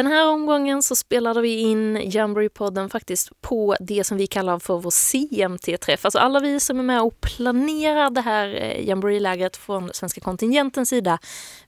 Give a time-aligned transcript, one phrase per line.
[0.00, 4.78] Den här omgången så spelade vi in Jamboree-podden faktiskt på det som vi kallar för
[4.78, 6.04] vår CMT-träff.
[6.04, 10.88] Alltså alla vi som är med och planerar det här eh, Jamboree-lägret från svenska kontingentens
[10.88, 11.18] sida.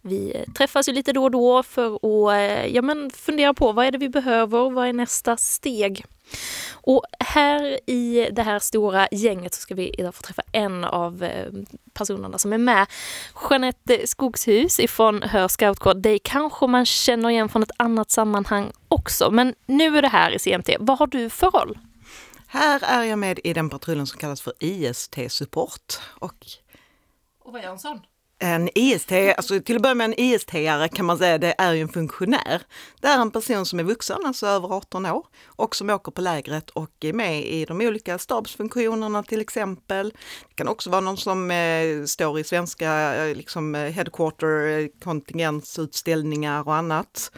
[0.01, 3.73] Vi eh, träffas ju lite då och då för att eh, ja, men fundera på
[3.73, 6.05] vad är det vi behöver, vad är nästa steg?
[6.73, 11.25] Och här i det här stora gänget så ska vi idag få träffa en av
[11.25, 11.53] eh,
[11.93, 12.87] personerna som är med.
[13.51, 15.95] Jeanette Skogshus ifrån Hör Scoutkår.
[15.95, 20.31] Dig kanske man känner igen från ett annat sammanhang också, men nu är det här
[20.31, 20.77] i CMT.
[20.81, 21.79] Vad har du för roll?
[22.47, 26.01] Här är jag med i den patrullen som kallas för IST-support.
[26.19, 26.47] Och,
[27.45, 28.01] och vad gör en sån?
[28.45, 31.81] En IST, alltså till att börja med en IST-are kan man säga, det är ju
[31.83, 32.63] en funktionär.
[33.01, 36.21] Det är en person som är vuxen, alltså över 18 år, och som åker på
[36.21, 40.13] lägret och är med i de olika stabsfunktionerna till exempel.
[40.49, 46.69] Det kan också vara någon som eh, står i svenska eh, liksom, eh, headquarter, kontingensutställningar
[46.69, 47.33] och annat.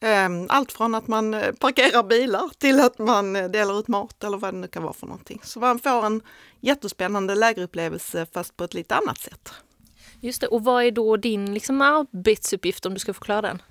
[0.00, 4.24] Ehm, allt från att man eh, parkerar bilar till att man eh, delar ut mat
[4.24, 5.40] eller vad det nu kan vara för någonting.
[5.44, 6.22] Så man får en
[6.60, 9.52] jättespännande lägerupplevelse fast på ett lite annat sätt.
[10.20, 13.62] Just det, och vad är då din liksom, arbetsuppgift om du ska förklara den?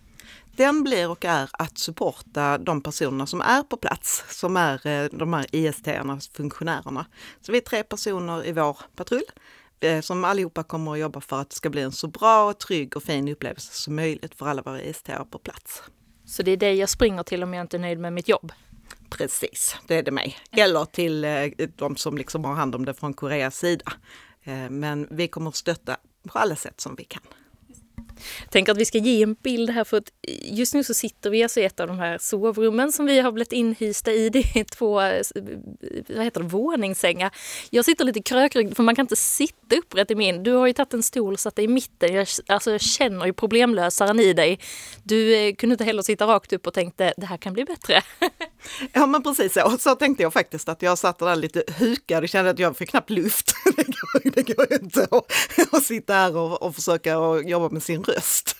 [0.59, 5.09] Den blir och är att supporta de personerna som är på plats, som är eh,
[5.11, 7.06] de här IST-erna, funktionärerna.
[7.41, 9.23] Så vi är tre personer i vår patrull
[9.80, 12.97] eh, som allihopa kommer att jobba för att det ska bli en så bra, trygg
[12.97, 15.84] och fin upplevelse som möjligt för alla våra IST på plats.
[16.25, 18.52] Så det är dig jag springer till om jag inte är nöjd med mitt jobb?
[19.09, 20.38] Precis, det är det mig.
[20.52, 23.94] Eller till eh, de som liksom har hand om det från Koreas sida.
[24.69, 25.97] Men vi kommer att stötta
[26.30, 27.22] på alla sätt som vi kan.
[28.50, 31.44] Tänk att vi ska ge en bild här för att just nu så sitter vi
[31.44, 34.30] alltså i ett av de här sovrummen som vi har blivit inhysta i.
[34.40, 35.22] Det är två eh,
[36.16, 37.31] vad heter det, våningssängar.
[37.69, 40.44] Jag sitter lite krökryggd för man kan inte sitta upprätt i min.
[40.44, 42.13] Du har ju tagit en stol och satt dig i mitten.
[42.13, 44.59] Jag, alltså jag känner ju problemlösaren i dig.
[45.03, 48.01] Du eh, kunde inte heller sitta rakt upp och tänkte det här kan bli bättre.
[48.94, 49.78] ja men precis så.
[49.80, 52.90] Så tänkte jag faktiskt att jag satt där lite hukad och kände att jag fick
[52.90, 53.53] knappt luft.
[53.75, 55.31] det, går, det går inte att,
[55.72, 58.56] att sitta här och, och försöka och jobba med sin röst.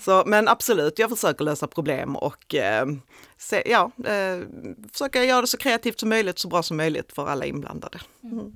[0.00, 2.86] Så, men absolut, jag försöker lösa problem och eh,
[3.38, 4.38] se, ja, eh,
[4.92, 8.00] försöka göra det så kreativt som möjligt, så bra som möjligt för alla inblandade.
[8.22, 8.52] Mm.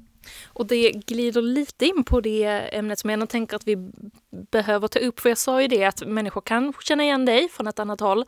[0.47, 3.77] Och det glider lite in på det ämnet som jag ändå tänker att vi
[4.53, 5.21] behöver ta upp.
[5.21, 8.25] För jag sa ju det att människor kan känna igen dig från ett annat håll.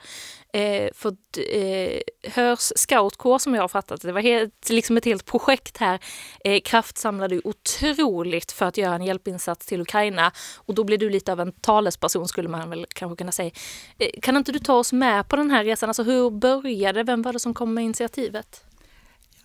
[0.52, 1.16] Eh, för
[1.52, 6.00] eh, Hörs scoutkår som jag har fattat det var helt, liksom ett helt projekt här,
[6.44, 10.32] eh, kraftsamlade otroligt för att göra en hjälpinsats till Ukraina.
[10.56, 13.50] Och då blir du lite av en talesperson skulle man väl kanske kunna säga.
[13.98, 15.90] Eh, kan inte du ta oss med på den här resan?
[15.90, 18.64] Alltså hur började Vem var det som kom med initiativet?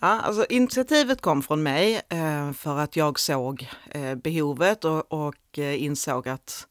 [0.04, 5.58] Ja, alltså initiativet kom från mig eh, för att jag såg eh, behovet och, och
[5.58, 6.66] eh, insåg att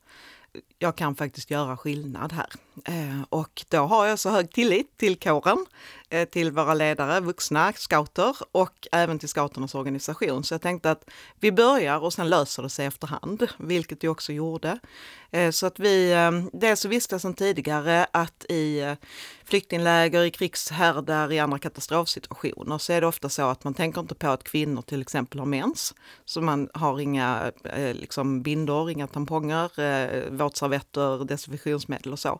[0.79, 2.49] jag kan faktiskt göra skillnad här.
[2.85, 5.65] Eh, och då har jag så hög tillit till kåren,
[6.09, 10.43] eh, till våra ledare, vuxna scouter och även till scouternas organisation.
[10.43, 11.09] Så jag tänkte att
[11.39, 14.79] vi börjar och sen löser det sig efterhand, vilket det också gjorde.
[15.31, 16.15] Eh, så att vi,
[16.53, 18.95] dels så visste jag sedan tidigare att i
[19.43, 24.15] flyktingläger, i krigshärdar, i andra katastrofsituationer så är det ofta så att man tänker inte
[24.15, 25.93] på att kvinnor till exempel har mens.
[26.25, 27.51] Så man har inga
[27.93, 32.39] liksom, bindor, inga tamponger, våtservetter, desinfektionsmedel och så.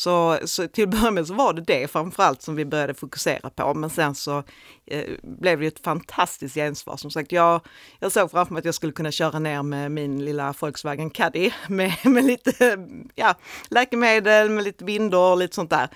[0.00, 3.50] Så, så till att börja med så var det det framförallt som vi började fokusera
[3.50, 3.74] på.
[3.74, 4.42] Men sen så
[4.86, 6.96] eh, blev det ett fantastiskt gensvar.
[6.96, 7.60] Som sagt, jag,
[7.98, 11.50] jag såg framför mig att jag skulle kunna köra ner med min lilla Volkswagen Caddy
[11.68, 13.34] med, med lite ja,
[13.68, 15.88] läkemedel, med lite bindor och lite sånt där.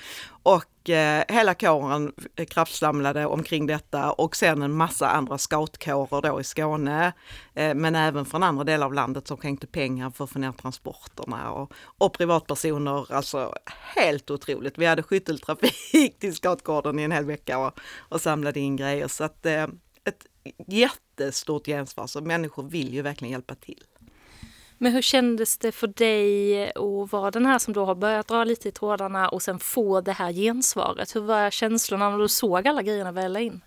[0.44, 2.12] Och eh, hela kåren
[2.48, 7.12] kraftsamlade omkring detta och sen en massa andra scoutkårer då i Skåne,
[7.54, 10.53] eh, men även från andra delar av landet som skänkte pengar för att få ner
[10.53, 13.54] transporterna och, och privatpersoner, alltså
[13.96, 14.78] helt otroligt.
[14.78, 19.24] Vi hade skytteltrafik till Skatgården i en hel vecka och, och samlade in grejer så
[19.24, 19.66] att eh,
[20.04, 20.26] ett
[20.66, 23.82] jättestort gensvar, så människor vill ju verkligen hjälpa till.
[24.78, 28.44] Men hur kändes det för dig att vara den här som då har börjat dra
[28.44, 31.16] lite i trådarna och sen få det här gensvaret?
[31.16, 33.60] Hur var känslorna när du såg alla grejerna välla in?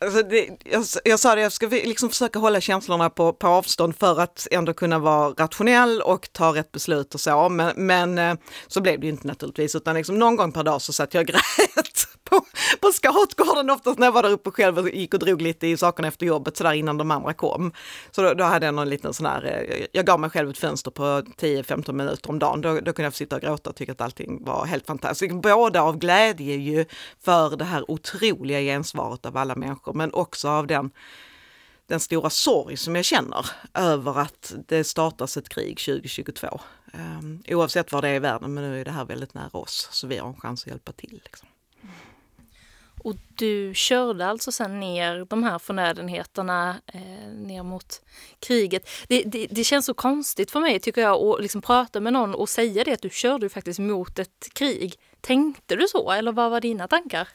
[0.00, 3.96] Alltså det, jag, jag, sa det, jag ska liksom försöka hålla känslorna på, på avstånd
[3.96, 7.48] för att ändå kunna vara rationell och ta rätt beslut och så.
[7.48, 8.34] Men, men eh,
[8.66, 11.20] så blev det ju inte naturligtvis, utan liksom någon gång per dag så satt jag
[11.20, 11.97] och grät
[12.30, 12.40] på,
[12.80, 15.76] på Scoutgården oftast när jag var där uppe själv och gick och drog lite i
[15.76, 17.72] sakerna efter jobbet sådär innan de andra kom.
[18.10, 20.58] Så då, då hade jag någon liten sån här, eh, jag gav mig själv ett
[20.58, 22.60] fönster på 10-15 minuter om dagen.
[22.60, 25.34] Då, då kunde jag få sitta och gråta och tycka att allting var helt fantastiskt.
[25.34, 26.84] Både av glädje ju
[27.20, 30.90] för det här otroliga gensvaret av alla människor, men också av den
[31.88, 36.60] den stora sorg som jag känner över att det startas ett krig 2022.
[36.92, 39.58] Um, ehm, oavsett var det är i världen, men nu är det här väldigt nära
[39.58, 41.20] oss, så vi har en chans att hjälpa till.
[41.24, 41.48] Liksom.
[43.04, 48.00] Och du körde alltså sen ner de här förnödenheterna eh, ner mot
[48.40, 48.88] kriget.
[49.08, 52.34] Det, det, det, känns så konstigt för mig tycker jag att liksom prata med någon
[52.34, 54.94] och säga det att du körde faktiskt mot ett krig.
[55.20, 57.28] Tänkte du så eller vad var dina tankar?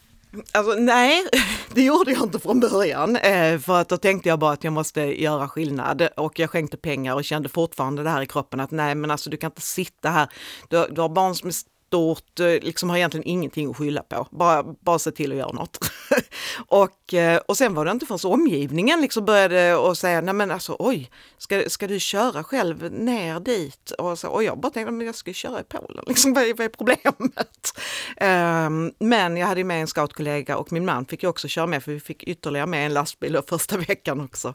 [0.51, 1.27] Alltså nej,
[1.74, 3.16] det gjorde jag inte från början.
[3.16, 6.77] Eh, för att då tänkte jag bara att jag måste göra skillnad och jag skänkte
[6.77, 9.62] pengar och kände fortfarande det här i kroppen att nej men alltså du kan inte
[9.62, 10.27] sitta här.
[10.69, 11.54] Du, du har barn som är
[11.94, 14.28] stort, eh, liksom har egentligen ingenting att skylla på.
[14.31, 15.78] Bara, bara se till att göra något.
[16.68, 20.51] och, eh, och sen var det inte förrän omgivningen liksom började och säga, nej men
[20.51, 23.92] alltså oj, ska, ska du köra själv ner dit?
[23.92, 26.54] Och, så, och jag bara tänkte, men jag ska köra i Polen, liksom, vad, är,
[26.54, 27.80] vad är problemet?
[28.22, 31.84] um, men jag hade med en scoutkollega och min man fick ju också köra med,
[31.84, 34.54] för vi fick ytterligare med en lastbil första veckan också.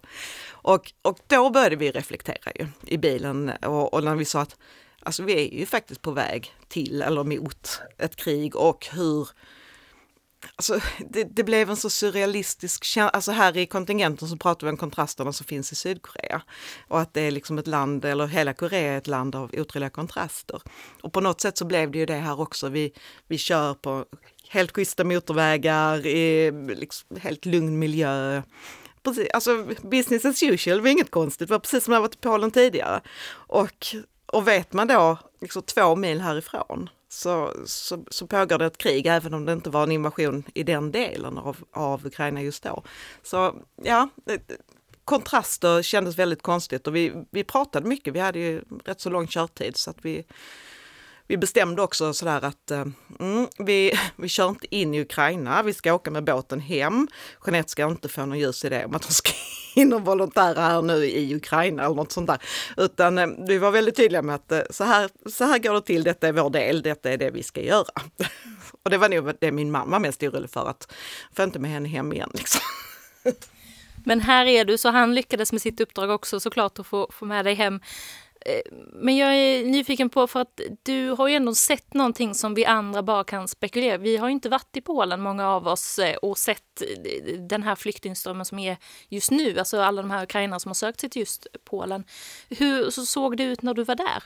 [0.51, 4.57] Och, och då började vi reflektera ju i bilen och, och när vi sa att
[5.09, 9.29] Alltså vi är ju faktiskt på väg till eller mot ett krig och hur
[10.57, 13.09] Alltså, det, det, blev en så surrealistisk känsla.
[13.09, 16.43] Alltså här i kontingenten så pratar vi om kontrasterna som finns i Sydkorea.
[16.89, 19.91] Och att det är liksom ett land, eller hela Korea är ett land av otroliga
[19.91, 20.63] kontraster.
[21.03, 22.69] Och på något sätt så blev det ju det här också.
[22.69, 22.93] Vi,
[23.29, 24.05] vi kör på
[24.49, 28.43] helt schyssta motorvägar i liksom helt lugn miljö.
[29.03, 32.15] Precis, alltså business as usual det var inget konstigt, det var precis som jag varit
[32.15, 33.01] i Polen tidigare.
[33.31, 33.87] Och
[34.33, 39.07] och vet man då liksom två mil härifrån så, så, så pågår det ett krig,
[39.07, 42.83] även om det inte var en invasion i den delen av, av Ukraina just då.
[43.23, 44.09] Så ja,
[45.05, 48.15] kontraster kändes väldigt konstigt och vi, vi pratade mycket.
[48.15, 50.25] Vi hade ju rätt så lång körtid så att vi,
[51.29, 52.85] vi bestämde också sådär att eh,
[53.21, 57.09] mm, vi, vi kör inte in i Ukraina, vi ska åka med båten hem.
[57.47, 59.33] Jeanette ska inte få någon ljus idé om att hon ska
[59.81, 62.39] in och volontära här nu i Ukraina eller något sånt där.
[62.77, 65.83] Utan eh, vi var väldigt tydliga med att eh, så här, så här går det
[65.83, 68.03] till, detta är vår del, detta är det vi ska göra.
[68.83, 70.93] och det var nog det min mamma var mest orolig för, att
[71.37, 72.31] få inte med henne hem igen.
[72.35, 72.61] Liksom.
[74.05, 77.25] Men här är du, så han lyckades med sitt uppdrag också såklart att få, få
[77.25, 77.81] med dig hem.
[78.41, 78.61] Eh,
[78.93, 82.65] men jag är nyfiken på, för att du har ju ändå sett någonting som vi
[82.65, 83.97] andra bara kan spekulera.
[83.97, 87.63] Vi har ju inte varit i Polen, många av oss, eh, och sett eh, den
[87.63, 88.77] här flyktingströmmen som är
[89.09, 89.59] just nu.
[89.59, 92.05] Alltså alla de här ukrainarna som har sökt sig till just Polen.
[92.49, 94.23] Hur såg det ut när du var där?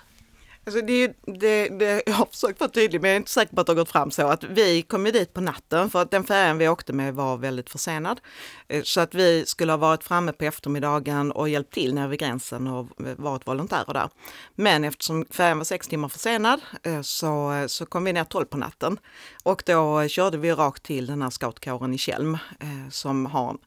[0.66, 3.60] Alltså det, det, det, jag har försökt vara tydlig men jag är inte säker på
[3.60, 6.10] att det har gått fram så att vi kom ju dit på natten för att
[6.10, 8.20] den färjan vi åkte med var väldigt försenad.
[8.68, 12.20] Eh, så att vi skulle ha varit framme på eftermiddagen och hjälpt till nere vid
[12.20, 14.10] gränsen och eh, varit volontärer där.
[14.54, 18.56] Men eftersom färjan var sex timmar försenad eh, så, så kom vi ner tolv på
[18.56, 18.98] natten.
[19.42, 22.38] Och då körde vi rakt till den här scoutkåren i Tjelm
[22.90, 23.58] som har en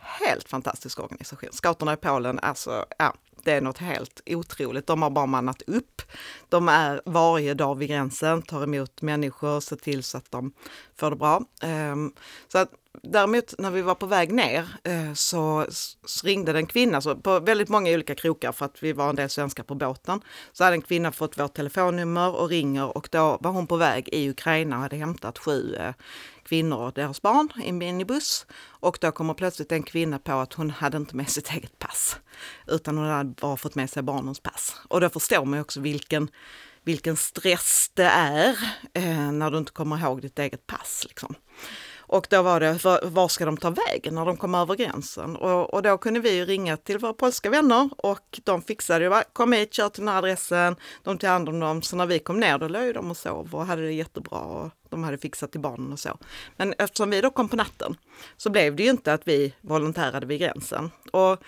[0.00, 1.48] helt fantastisk organisation.
[1.52, 4.86] Scouterna i Polen, alltså, ja, det är något helt otroligt.
[4.86, 6.02] De har bara mannat upp.
[6.48, 10.52] De är varje dag vid gränsen, tar emot människor, ser till så att de
[10.96, 11.42] får det bra.
[11.62, 12.12] Ehm,
[12.48, 12.70] så att,
[13.02, 15.66] däremot när vi var på väg ner eh, så,
[16.22, 19.30] ringde en kvinna, så på väldigt många olika krokar för att vi var en del
[19.30, 20.20] svenskar på båten,
[20.52, 24.08] så hade en kvinna fått vårt telefonnummer och ringer och då var hon på väg
[24.12, 25.94] i Ukraina och hade hämtat sju eh,
[26.44, 28.46] kvinnor och deras barn i en minibuss.
[28.64, 32.16] Och då kommer plötsligt en kvinna på att hon hade inte med sitt eget pass,
[32.66, 34.80] utan hon hade bara fått med sig barnens pass.
[34.88, 36.28] Och då förstår man också vilken,
[36.82, 38.58] vilken stress det är
[38.94, 41.04] eh, när du inte kommer ihåg ditt eget pass.
[41.08, 41.34] Liksom.
[42.06, 45.36] Och då var det, var ska de ta vägen när de kom över gränsen?
[45.36, 49.52] Och, och då kunde vi ringa till våra polska vänner och de fixade ju, kom
[49.52, 51.82] hit, kör till den här adressen, de tog hand om dem.
[51.82, 54.70] Så när vi kom ner då låg de och sov och hade det jättebra och
[54.88, 56.18] de hade fixat till barnen och så.
[56.56, 57.96] Men eftersom vi då kom på natten
[58.36, 60.90] så blev det ju inte att vi volontärade vid gränsen.
[61.12, 61.42] Och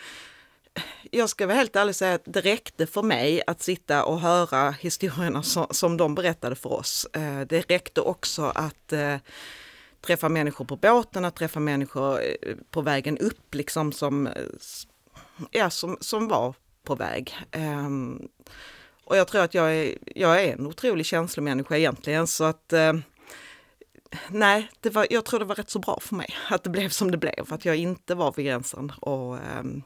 [1.11, 4.71] jag ska vara helt ärlig säga att det räckte för mig att sitta och höra
[4.71, 7.07] historierna som, som de berättade för oss.
[7.13, 9.17] Eh, det räckte också att eh,
[10.07, 14.33] träffa människor på båten, att träffa människor eh, på vägen upp liksom som, eh,
[15.51, 16.55] ja, som, som var
[16.87, 17.37] på väg.
[17.57, 18.29] Um,
[19.05, 23.01] och jag tror att jag är, jag är en otrolig känslomänniska egentligen så att uh,
[24.29, 26.89] nej, det var, jag tror det var rätt så bra för mig att det blev
[26.89, 29.83] som det blev, att jag inte var vid gränsen och, um,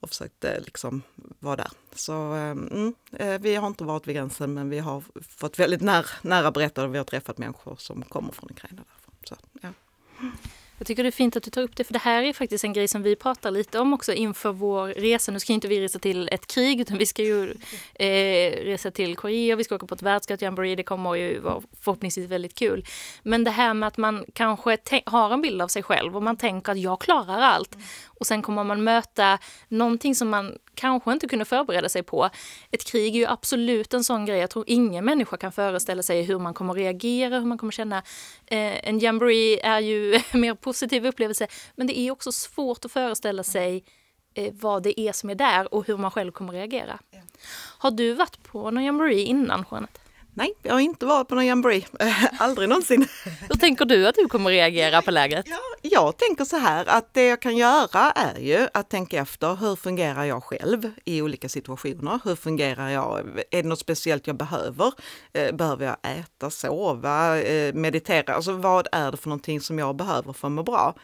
[0.00, 1.02] och försökte liksom
[1.38, 1.70] vara där.
[1.94, 2.94] Så um,
[3.40, 6.98] vi har inte varit vid gränsen men vi har fått väldigt nära, nära berättade vi
[6.98, 8.82] har träffat människor som kommer från Ukraina.
[9.28, 9.68] Så, ja.
[10.78, 12.64] Jag tycker det är fint att du tar upp det, för det här är faktiskt
[12.64, 15.32] en grej som vi pratar lite om också inför vår resa.
[15.32, 17.54] Nu ska inte vi resa till ett krig, utan vi ska ju
[17.94, 22.30] eh, resa till Korea, vi ska åka på ett världsskattjamboree, det kommer ju vara förhoppningsvis
[22.30, 22.84] väldigt kul.
[23.22, 26.36] Men det här med att man kanske har en bild av sig själv och man
[26.36, 27.76] tänker att jag klarar allt
[28.24, 29.38] och sen kommer man möta
[29.68, 32.30] någonting som man kanske inte kunde förbereda sig på.
[32.70, 34.38] Ett krig är ju absolut en sån grej.
[34.38, 37.96] Jag tror ingen människa kan föreställa sig hur man kommer reagera, hur man kommer känna.
[38.46, 42.92] Eh, en jamboree är ju en mer positiv upplevelse, men det är också svårt att
[42.92, 43.84] föreställa sig
[44.34, 46.98] eh, vad det är som är där och hur man själv kommer reagera.
[47.78, 50.03] Har du varit på någon jamboree innan, Jeanette?
[50.36, 51.86] Nej, jag har inte varit på någon jamboree.
[52.38, 53.08] Aldrig någonsin.
[53.48, 55.46] Hur tänker du att du kommer reagera på lägret?
[55.48, 59.54] Ja, jag tänker så här att det jag kan göra är ju att tänka efter
[59.54, 62.20] hur fungerar jag själv i olika situationer?
[62.24, 63.20] Hur fungerar jag?
[63.50, 64.92] Är det något speciellt jag behöver?
[65.32, 68.34] Eh, behöver jag äta, sova, eh, meditera?
[68.34, 70.94] Alltså vad är det för någonting som jag behöver för att må bra?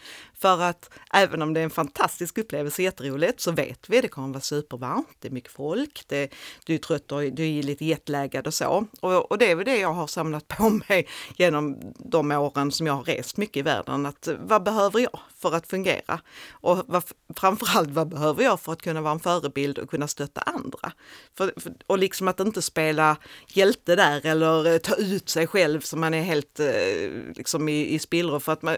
[0.40, 4.08] För att även om det är en fantastisk upplevelse, jätteroligt, så vet vi att det
[4.08, 6.30] kommer vara supervarmt, det är mycket folk, det,
[6.64, 8.86] du är trött och du är lite jetlaggad och så.
[9.00, 12.86] Och, och det är väl det jag har samlat på mig genom de åren som
[12.86, 14.06] jag har rest mycket i världen.
[14.06, 16.20] Att vad behöver jag för att fungera?
[16.50, 17.04] Och vad,
[17.36, 20.92] framförallt vad behöver jag för att kunna vara en förebild och kunna stötta andra?
[21.36, 23.16] För, för, och liksom att inte spela
[23.48, 27.94] hjälte där eller eh, ta ut sig själv så man är helt eh, liksom i,
[27.94, 28.40] i spillror.
[28.40, 28.76] För att man,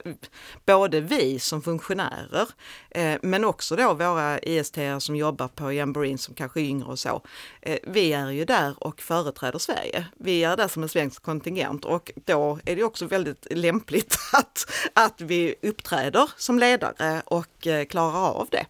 [0.66, 2.48] både vi som funktionärer,
[2.90, 6.98] eh, men också då våra IST som jobbar på Jamboree som kanske är yngre och
[6.98, 7.22] så.
[7.62, 10.06] Eh, vi är ju där och företräder Sverige.
[10.18, 14.70] Vi är där som en svensk kontingent och då är det också väldigt lämpligt att,
[14.92, 18.66] att vi uppträder som ledare och eh, klarar av det.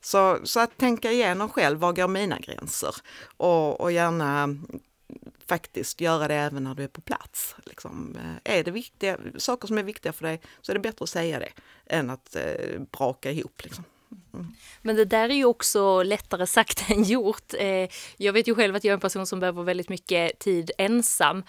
[0.00, 2.94] Så, så att tänka igenom själv, var går mina gränser?
[3.36, 4.56] Och, och gärna
[5.46, 7.56] faktiskt göra det även när du är på plats.
[7.64, 11.02] Liksom, eh, är det viktiga, saker som är viktiga för dig så är det bättre
[11.02, 11.52] att säga det
[11.86, 13.64] än att eh, braka ihop.
[13.64, 13.84] Liksom.
[14.34, 14.46] Mm.
[14.82, 17.54] Men det där är ju också lättare sagt än gjort.
[17.58, 20.70] Eh, jag vet ju själv att jag är en person som behöver väldigt mycket tid
[20.78, 21.44] ensam.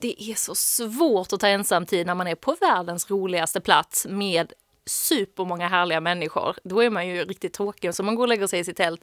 [0.00, 4.52] Det är så svårt att ta ensamtid när man är på världens roligaste plats med
[4.86, 6.56] supermånga härliga människor.
[6.64, 9.00] Då är man ju riktigt tråkig så man går och lägger sig i sitt tält.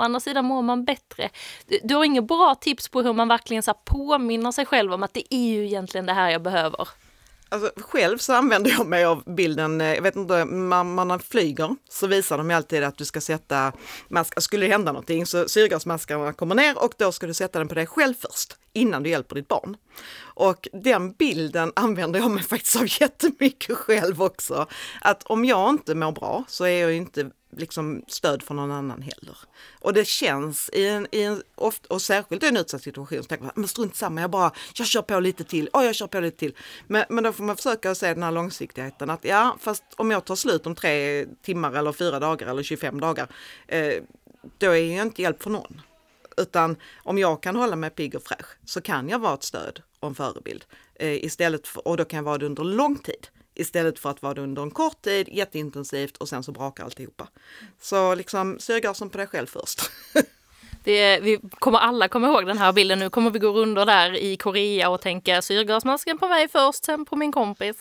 [0.00, 1.30] Å andra sidan mår man bättre.
[1.82, 5.14] Du har inga bra tips på hur man verkligen så påminner sig själv om att
[5.14, 6.88] det är ju egentligen det här jag behöver?
[7.48, 11.76] Alltså, själv så använder jag mig av bilden, eh, jag vet inte, man, man flyger
[11.88, 13.72] så visar de alltid att du ska sätta
[14.08, 17.68] mask, skulle det hända någonting så syrgasmaskarna kommer ner och då ska du sätta den
[17.68, 19.76] på dig själv först innan du hjälper ditt barn.
[20.20, 24.66] Och den bilden använder jag mig faktiskt av jättemycket själv också.
[25.00, 29.02] Att om jag inte mår bra så är jag inte liksom stöd för någon annan
[29.02, 29.38] heller.
[29.80, 33.28] Och det känns i en, i en oft, och särskilt i en utsatt situation, så
[33.28, 36.06] tänker man, men strunt samma, jag bara, jag kör på lite till, och jag kör
[36.06, 36.56] på lite till.
[36.86, 40.24] Men, men då får man försöka se den här långsiktigheten, att ja, fast om jag
[40.24, 43.28] tar slut om tre timmar eller fyra dagar eller 25 dagar,
[43.66, 44.02] eh,
[44.58, 45.80] då är jag inte hjälp för någon.
[46.36, 49.82] Utan om jag kan hålla mig pigg och fräsch så kan jag vara ett stöd
[50.00, 50.64] och en förebild.
[50.94, 54.22] Eh, istället för, och då kan jag vara det under lång tid istället för att
[54.22, 57.28] vara det under en kort tid, jätteintensivt och sen så brakar alltihopa.
[57.80, 59.80] Så liksom syrgasen på dig själv först.
[60.84, 62.98] Det, vi kommer alla komma ihåg den här bilden.
[62.98, 67.04] Nu kommer vi gå runt där i Korea och tänka syrgasmasken på mig först, sen
[67.04, 67.76] på min kompis.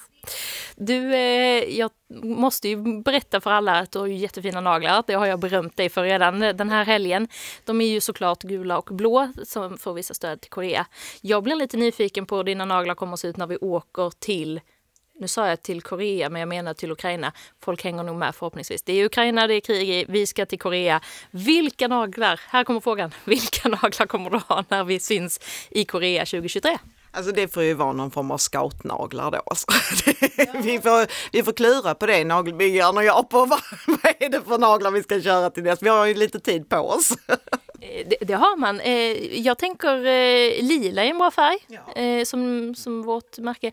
[0.76, 1.92] Du, eh, jag
[2.24, 5.04] måste ju berätta för alla att du har ju jättefina naglar.
[5.08, 7.28] Det har jag berömt dig för redan den här helgen.
[7.66, 10.86] De är ju såklart gula och blå som får vissa stöd till Korea.
[11.22, 14.12] Jag blir lite nyfiken på hur dina naglar kommer att se ut när vi åker
[14.20, 14.62] till
[15.20, 17.32] nu sa jag till Korea, men jag menar till Ukraina.
[17.62, 18.84] Folk hänger nog med förhoppningsvis.
[18.84, 21.02] Det är Ukraina, det är krig i, vi ska till Korea.
[21.32, 26.26] Vilka naglar, här kommer frågan, vilka naglar kommer du ha när vi syns i Korea
[26.26, 26.78] 2023?
[27.12, 29.42] Alltså det får ju vara någon form av scoutnaglar då.
[29.46, 29.66] Alltså.
[30.38, 30.46] Ja.
[30.64, 34.42] vi, får, vi får klura på det, nagelbyggaren och jag, på vad, vad är det
[34.42, 35.82] för naglar vi ska köra till dess.
[35.82, 37.12] Vi har ju lite tid på oss.
[37.82, 38.80] Eh, det, det, har man.
[38.80, 42.26] Eh, jag tänker eh, lila är en bra färg ja.
[42.26, 43.72] som, som vårt märke.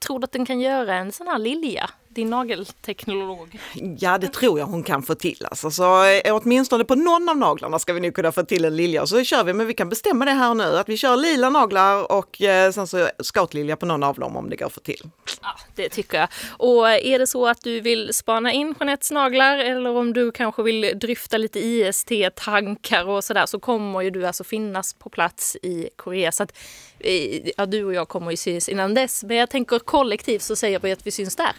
[0.00, 1.90] Tror du att den kan göra en sån här lilja?
[2.14, 3.58] Din nagelteknolog?
[3.98, 5.46] Ja, det tror jag hon kan få till.
[5.50, 8.76] Alltså, så, eh, åtminstone på någon av naglarna ska vi nu kunna få till en
[8.76, 9.06] lilja.
[9.06, 12.12] Så kör vi, men vi kan bestämma det här nu, att vi kör lila naglar
[12.12, 15.10] och eh, sen så scoutlilja på någon av dem om det går att få till.
[15.42, 16.28] Ja, det tycker jag.
[16.48, 20.62] Och är det så att du vill spana in Jeanettes naglar eller om du kanske
[20.62, 25.88] vill dryfta lite IST-tankar och sådär så kommer ju du alltså finnas på plats i
[25.96, 26.32] Korea.
[26.32, 26.58] Så att,
[26.98, 30.56] eh, ja, du och jag kommer ju syns innan dess, men jag tänker kollektivt så
[30.56, 31.52] säger vi att vi syns där.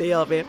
[0.00, 0.44] Det gör vi.